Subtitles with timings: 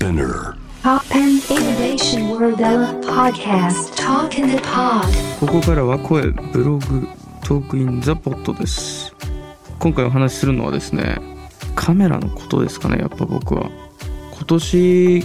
[0.00, 0.56] Spinner.
[0.82, 2.56] Pop and Innovation World
[3.04, 3.94] Podcast.
[3.96, 5.04] Talk in the Pod.
[5.38, 7.06] ここからは声ブログ
[7.44, 9.14] トークインザポットです。
[9.78, 11.18] 今回お話しするのはですね
[11.76, 13.68] カメラのことですかねやっぱ僕は。
[14.32, 15.24] 今年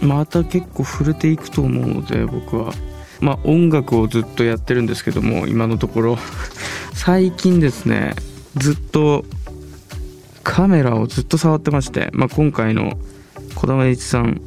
[0.00, 2.72] また結構触れていくと思うので僕は。
[3.20, 6.18] まあ音楽をずっとやってるんですけども今のところ。
[6.94, 8.14] 最近ですね
[8.56, 9.26] ずっと
[10.44, 12.94] カメラをずっと触ってまして、まあ、今回の
[13.54, 14.40] 児玉栄一さん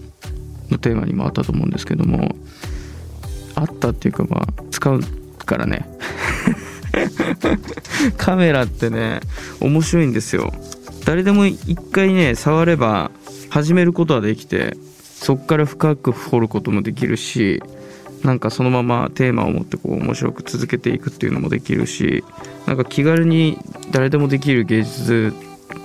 [0.69, 2.35] のテーマにもあったと思うんですけども
[3.55, 5.01] あったっていうかまあ使う
[5.45, 5.87] からね。
[8.17, 9.19] カメラってね
[9.59, 10.53] 面白いんですよ。
[11.05, 13.11] 誰でも一回ね触れば
[13.49, 14.75] 始めることはできて
[15.25, 17.61] そっから深く掘ることもできるし
[18.23, 22.23] なんかそのままテーマを持ってこう面白く続けていくっていうのもできるし
[22.65, 23.57] なんか気軽に
[23.91, 25.33] 誰でもできる芸術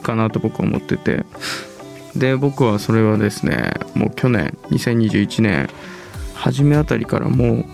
[0.02, 1.24] かなと僕は思ってて
[2.16, 5.68] で僕はそれはですねもう去年2021年
[6.34, 7.64] 初めあたりからもう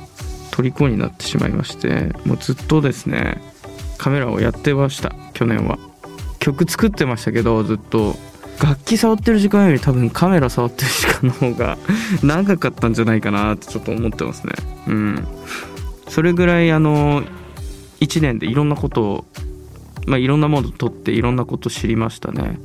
[0.51, 3.41] 虜になってしまいましてもうずっとですね
[3.99, 5.79] カメラをやってました去年は。
[6.39, 8.15] 曲作ってましたけどずっと。
[8.63, 11.77] 楽器触ってる時間より多分カメラ触ってる時間の方が
[12.23, 14.53] 長かったんじゃないかなってちょっと思ってますね。
[14.87, 15.29] うん。
[16.09, 17.23] それぐらいあの
[18.01, 19.25] 1年でいろんなことを
[20.07, 22.59] まあいろんなもの撮っていろんなこと知りましたね。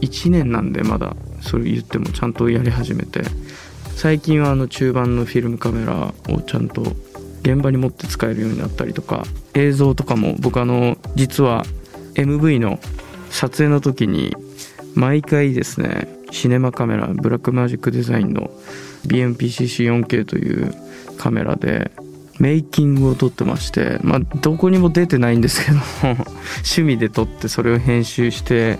[0.00, 3.22] 1年なんでまだそれ言ってもちゃんとやり始めて。
[3.96, 6.82] 最近はあの中盤のフィルムカメラをちゃんと
[7.40, 11.64] 現場に持って使えるようになったりとか映像とかも僕あの実は
[12.14, 12.78] MV の
[13.30, 14.36] 撮影の時に
[14.94, 18.50] 毎回ですねシネマカメラブラックマジックデザインの
[19.06, 20.74] BMPCC4K という
[21.16, 21.90] カメラで
[22.38, 25.82] メイキングを撮ってましてまあどこにも出てないんですけども
[26.68, 28.78] 趣味で撮ってそれを編集して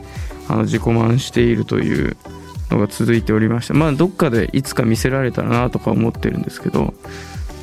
[0.49, 2.17] あの自己満しているという
[2.71, 6.95] のが続いておりましてまあどっかでいつか見せられたらなとか思ってるんですけど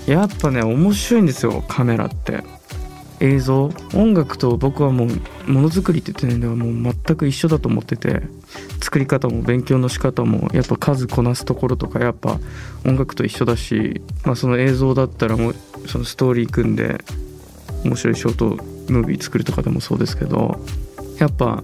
[0.07, 2.43] やっぱね面白いんですよカメラって。
[3.23, 8.21] 映像音楽と僕はもうものづくりって点ではもう全く一緒だと思ってて
[8.81, 12.37] 作り方も勉強の仕方もやっぱ数こなすところとかやっぱ
[12.85, 15.55] 音楽と一緒だし、まあ、その映像だったらもう
[15.87, 16.97] そのストーリー組んで
[17.85, 18.45] 面白いショート
[18.91, 20.59] ムービー作るとかでもそうですけど
[21.17, 21.63] やっぱ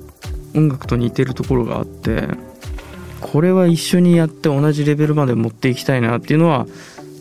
[0.60, 2.28] 音楽と似てるところがあって
[3.22, 6.68] これは一緒にやって同じレベルまで持っていきたいなっていうのは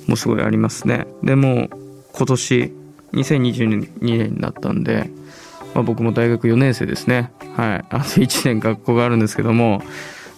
[0.06, 1.06] もうすごいありますね。
[1.22, 1.68] でも
[2.14, 2.72] 今年
[3.12, 5.10] 2022年になったんで、
[5.74, 7.32] まあ、僕も大学4年生ですね。
[7.56, 7.84] はい。
[7.90, 9.82] あと1年学校があるんですけども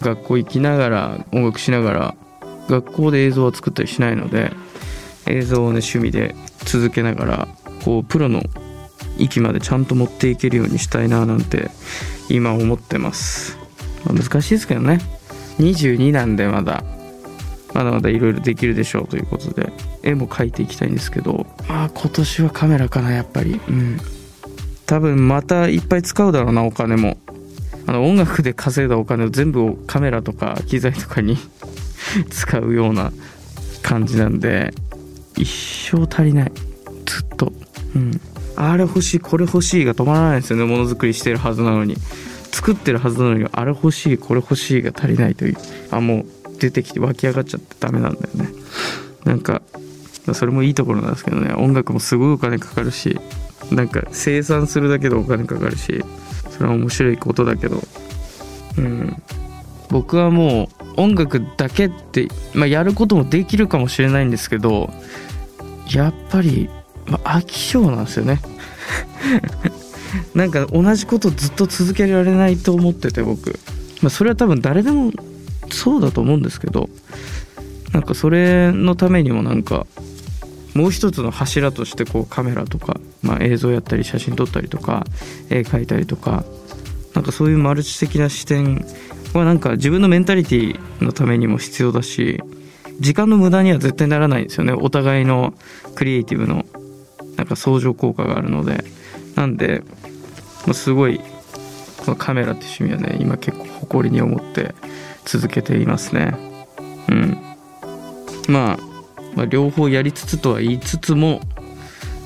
[0.01, 2.15] 学校行きながら音楽しながら
[2.69, 4.53] 学校で映像は作ったりしないので
[5.27, 6.35] 映像をね趣味で
[6.65, 7.49] 続けながら
[7.85, 8.43] こうプロの
[9.23, 11.71] 域までちゃんと持っていけるようにしたいななんて
[12.29, 13.59] 今思ってます、
[14.05, 15.01] まあ難しいですけどね。
[15.59, 16.85] 22なんでまだ
[17.75, 19.73] まだまだいろいろできるでしょうということで
[20.03, 21.47] 絵も描いていきたいんですけど。
[21.69, 23.61] まあ今年はカメラかなやっぱり。
[23.69, 23.99] うん。
[24.87, 27.17] 多分またいっぱい使うだろうなお金も。
[27.87, 31.37] あの音楽で稼いだお金を全部をカメラとか機材とかに
[32.31, 33.13] 使うような
[33.83, 34.73] 感じなんで
[35.37, 35.49] 一
[35.93, 36.53] 生足りない。
[37.07, 37.53] ずっと。
[37.95, 38.21] うん
[38.61, 40.65] あれ欲しいこれ欲しいが止まらないですよね。
[40.65, 41.97] ものづくりしてるはずなのに。
[42.53, 45.57] 作ってるはずなのにあれ欲しいこれ欲しいが足りないという。
[45.91, 46.27] あもう
[46.59, 48.51] 出てきて湧き上がっちゃってダメなんだよね。
[49.25, 49.63] なんか
[50.35, 51.55] それもいいところなんですけどね。
[51.55, 53.19] 音楽もすごいお金かかるし
[53.71, 56.05] なんか生産するだけでお金かかるし
[56.51, 57.83] それは面白いことだけど。
[58.77, 59.23] うん。
[59.89, 64.91] 僕はもう音楽だけって、まあ、やることもできるかもしれないんですけど
[65.89, 66.69] やっぱり、
[67.11, 68.41] まあ、飽き性なんですよね。
[70.35, 73.59] なんか同じことずっと続けられないと思ってて僕、
[74.03, 75.13] まあ、それは多分誰でも
[75.71, 76.89] そうだと思うんですけど
[77.93, 79.87] なんかそれのためにもなんか
[80.75, 85.05] もう一つの柱としてこうカメラとか、まあ、映像やったり写真撮ったりとか
[85.49, 86.45] 絵描いたりとか
[87.15, 88.85] なんかそういうマルチ的な視点
[89.35, 92.41] はなんか自分のメンタリティのためにも必要だし
[93.01, 94.75] 時間の無駄には絶対ならないんですよね。
[94.75, 95.55] お互いの
[95.95, 96.67] クリエイティブの
[97.41, 98.85] なんか相乗効果があるので
[99.35, 99.83] なんで、
[100.67, 101.23] ま、すごい
[102.05, 104.75] このカメラって趣味はね今結構誇りに思って
[105.25, 106.35] 続けていますね。
[107.09, 107.39] うん。
[108.47, 108.79] まあ、
[109.35, 111.41] まあ両方やりつつとは言いつつも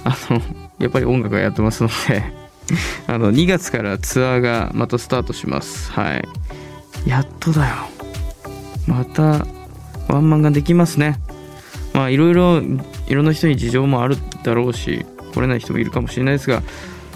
[0.05, 0.41] あの
[0.81, 2.25] やっぱり音楽はやってますので
[3.07, 5.93] あの2月からツアーがまたスタートします。
[5.93, 6.25] はい。
[7.07, 7.77] やっとだよ。
[8.89, 9.47] また
[10.09, 11.21] ワンマンができますね。
[11.95, 12.61] まあいろいろ
[13.09, 16.63] いろんな人に事情もあるだろうし来れない人もいるかもしれないですが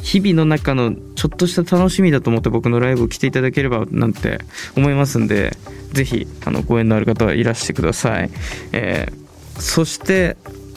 [0.02, 4.38] 日々の中のちょっとした楽しみだと思って僕のライブを来ていただければなんて
[4.76, 5.56] 思いますんで
[5.92, 8.30] ぜひあのご縁のある方はいらしてください、
[8.72, 9.28] えー
[9.58, 10.36] そして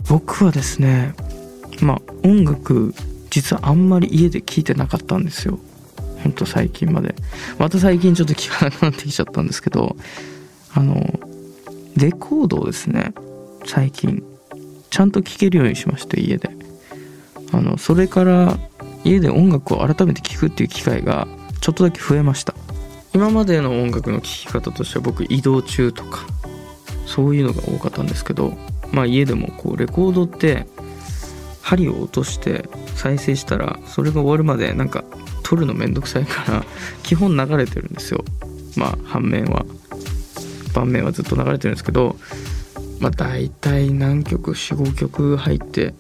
[0.10, 1.14] 僕はですね
[1.82, 2.94] まあ音楽
[3.30, 5.58] 実はあんまり家で聴いてなかったんですよ。
[6.22, 7.16] ほんと最近まで。
[7.58, 9.96] また最近ちょっと聴かなくなってきちゃったんですけど
[10.74, 10.96] あの
[11.96, 13.14] レコードをですね
[13.66, 14.24] 最近
[14.90, 16.50] ちゃんと聴けるようにしまして家で。
[17.54, 18.58] あのそれから
[19.04, 21.28] 家で音楽を改めて聴くっていう機会が
[21.60, 22.54] ちょっとだけ増えました。
[23.14, 26.26] 今までの音楽の聴き方としては僕移動中とか
[27.06, 28.54] そういうのが多かったんですけど
[28.94, 30.66] まあ家でもこうレコードって
[31.62, 35.04] 針を落として再生したらそれが終わるまでなんか
[35.44, 36.66] 撮るのめんどくさいから
[37.04, 38.24] 基本流れてるんですよ。
[38.78, 39.66] まあ反面は。
[40.74, 42.16] 盤面はずっと流れてるんですけど
[43.02, 45.94] まあ大体何曲45曲入って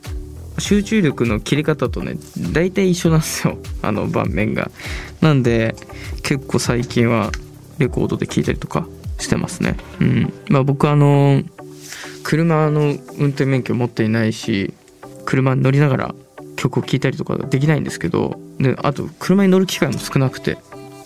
[0.59, 2.15] 集中力の切り方とね
[2.53, 3.57] 大体一緒なんですよ。
[3.81, 4.71] あの盤面が。
[5.19, 5.75] なんで
[6.23, 7.31] 結構最近は
[7.79, 8.87] レコードで聴いたりとか
[9.17, 9.75] してますね。
[9.99, 10.33] うん。
[10.49, 11.41] まあ僕あの
[12.23, 14.73] 車の運転免許持っていないし
[15.25, 16.15] 車に乗りながら
[16.55, 20.57] 曲を聴いたりとかできないんですけどであと車に乗る機会も少なくて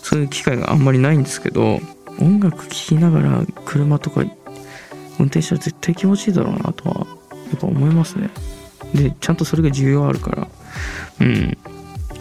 [0.02, 1.80] そういう機会があんまりないんですけど
[2.20, 4.24] 音楽聴きながら車とか
[5.18, 7.06] 運転したら絶対気持ちいいだろうなとは
[7.50, 8.30] やっぱ思いますね。
[8.94, 10.48] でちゃんとそれが重要あるから。
[11.20, 11.58] うん。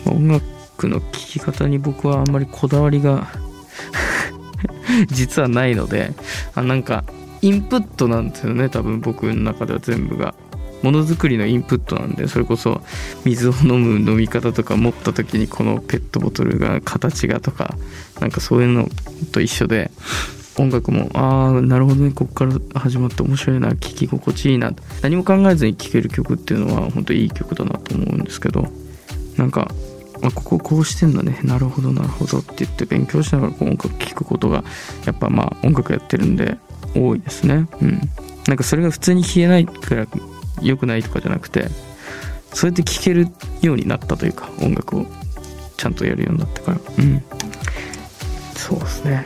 [0.05, 3.27] 音楽の聴き方に僕はあんまりこだわりが
[5.09, 6.13] 実はないので
[6.53, 7.03] あなんか
[7.41, 8.69] インプットなんですよね。
[8.69, 10.33] 多分僕の中では全部が。
[10.83, 12.81] ものづくりのインプットなんでそれこそ
[13.23, 17.75] 水を飲む飲み方とか持った時にこのペットボトルが形がとか
[18.19, 18.87] なんかそういうの
[19.31, 19.89] と一緒で
[20.57, 21.09] 音楽も。
[21.13, 22.11] ああなるほどね。
[22.11, 23.69] ここから始まって面白いな。
[23.75, 24.71] 聴き心地いいな。
[25.01, 28.67] 何も考えずに聴ける曲っていうのは本当いい曲だなと思うんですけど。
[29.37, 29.69] なんか
[30.23, 31.39] あこここうしてんだね。
[31.43, 32.39] なるほどなるほど。
[32.39, 34.63] って言って勉強しながらこう音楽聴くことが
[35.05, 36.57] やっぱまあ音楽やってるんで
[36.95, 37.67] 多いですね。
[37.81, 38.01] うん。
[38.47, 40.07] なんかそれが普通に聴けないから
[40.61, 41.67] 良くないとかじゃなくて
[42.53, 43.27] そうやって聴ける
[43.61, 45.05] ようになったというか音楽を
[45.75, 46.77] ちゃんとやるようになってから。
[46.97, 47.23] うん。
[48.55, 49.25] そうですね。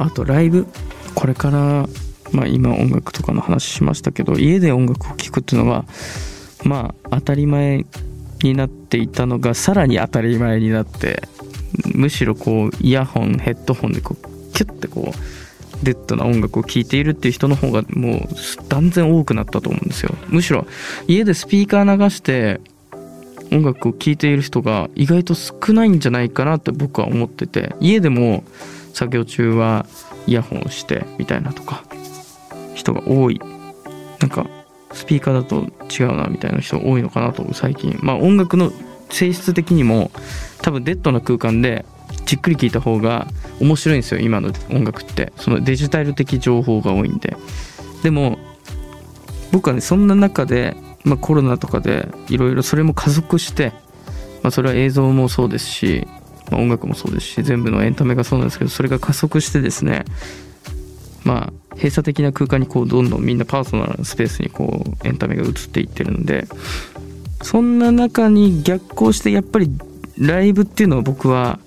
[0.00, 0.66] あとライブ
[1.14, 1.86] これから
[2.32, 5.84] まあ今音楽とかの話しましたけど家で音楽を聴くっていうのが
[6.64, 7.84] まあ当たり前
[8.42, 11.22] になっていたのがさらに当たり前になって
[11.94, 18.20] むしろこうイヤホンヘッドホンでこうキュッてこうデッドな音楽を聴いているっていう人の方がもう
[18.68, 20.14] 断然多くなったと思うんですよ。
[20.28, 20.66] むしろ
[21.08, 22.60] 家でスピーカー流して
[23.52, 28.44] 音楽を聴いている人が意外と少ないんじゃないかなって僕は思ってて家でも
[28.92, 29.86] 作業中は
[30.26, 31.84] イヤホンをしてみたいなとか
[32.74, 33.40] 人が多い。
[34.20, 34.46] なんか
[34.92, 37.98] スピーカーだと違うなみたいな人多いのかなと最近。
[38.02, 38.72] まあ音楽の
[39.08, 40.10] 性質的にも
[40.62, 41.84] 多分デッドな空間で
[42.26, 43.26] じっくり聴いた方が
[43.60, 45.32] 面白いんですよ今の音楽って。
[45.36, 47.36] そのデジタル的情報が多いんで。
[48.02, 48.38] でも
[49.52, 53.72] 僕はねそんな中で、まあ、コロナとかでいろいろそれも加速して、
[54.42, 56.06] まあ、それは映像もそうですし、
[56.50, 60.04] まあ、音楽もそうですし全部のエンタメがそうなんですけどそれが加速してですね
[61.24, 66.46] まあ閉鎖的な空間にこうどんどんみんなパーソナルなスペースにこうエンタメが移っていってるので
[67.42, 69.70] そんな中に逆行してやっぱり
[70.18, 71.58] ライブっていうのは僕は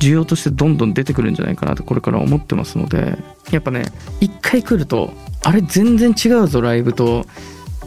[0.00, 3.18] 需要としてどんどん出てくるんじゃないかなとこれから思ってますので
[3.50, 3.84] やっぱね
[4.20, 7.24] 一回来るとあれ全然違うぞライブと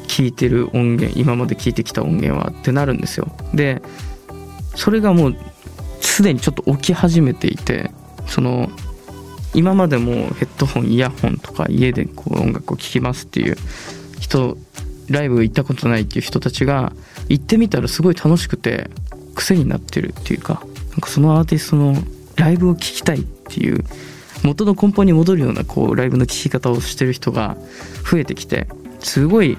[0.08, 3.28] 聴いてる音源今まで聴いてきた音源はってなるんですよ。
[3.54, 3.82] で
[4.76, 5.36] それがもう
[6.20, 7.92] すでにちょっと起き始めていて
[8.28, 8.70] その
[9.54, 13.56] 今までもヘッドホンイヤホンとか家でこう音楽を聴きますっていう
[14.20, 14.58] 人
[15.10, 16.92] ライブ行ったことないっていう人たちが
[17.30, 18.90] 行ってみたらすごい楽しくて
[19.34, 21.96] 癖になってるっていうかなんかそのアーティストの
[22.36, 23.86] ライブを聴きたいっていう
[24.44, 27.56] 元の根本に戻るようなこうライブの聴き方をしてる人が
[28.12, 28.68] 増えてきて
[29.00, 29.58] すごい、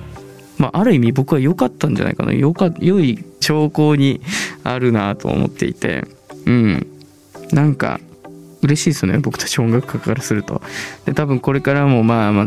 [0.58, 2.34] まあ、ある意味僕は良かったんじゃないかな。
[2.34, 2.52] 良
[3.00, 4.20] い兆候に
[4.62, 6.19] あるなと思っていて。
[6.46, 6.86] うん。
[7.52, 8.00] なんか
[8.62, 10.62] 嬉しいですよね僕たち音楽家からすると。
[11.04, 12.46] で多分これからもまあまあ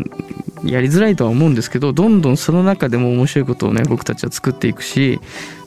[0.64, 5.20] やりづらいとは思うんですけどどんどんその中でも面白いことをね僕たちは作っていくし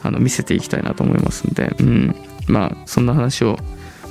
[0.02, 1.75] あの見せていきたいなと思いますんで。
[1.80, 2.16] うん。
[2.49, 3.59] まあそんな話を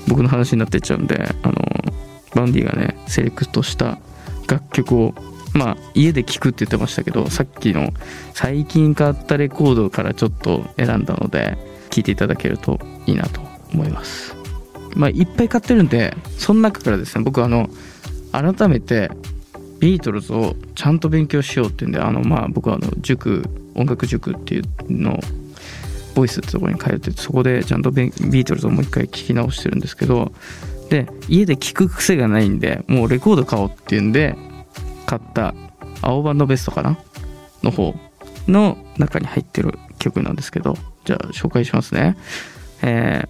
[0.07, 1.53] 僕の話になってっちゃうんであの
[2.33, 3.97] バンディがねセレクトした
[4.47, 5.13] 楽曲を
[5.53, 7.91] まあ家で聴くって言ってましたけどさっきの
[8.33, 11.57] 最近買ったレコードからちょっと選んだので
[11.89, 13.41] 聴いていただけるといいなと
[13.73, 14.35] 思います。
[14.95, 17.69] まあいっぱい買ってるんでその中からですね僕あの
[18.31, 19.11] 改めて
[19.79, 23.43] ビートルズをちゃんと勉強しようっていうんであのまあ僕はあの塾
[23.75, 25.19] 音楽塾っていうの
[26.15, 30.31] ボイスってとこに通ってそこでちゃんとビビートルズをもう一回聞き直してるんですけど
[30.89, 34.37] で家で聞く癖がないんでもうレコード買おうっていうんで
[35.05, 35.53] 買った
[36.01, 36.97] 青バンドベストかな？
[37.63, 37.95] の方
[38.47, 42.15] の中に入ってる曲なんですけどじゃあ紹介しますね。
[42.81, 43.29] えー、